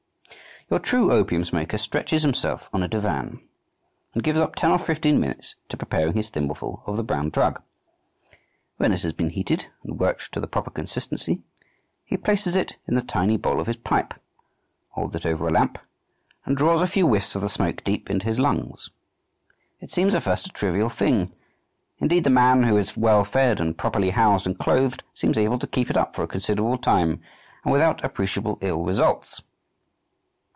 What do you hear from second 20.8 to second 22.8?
thing; indeed, the man who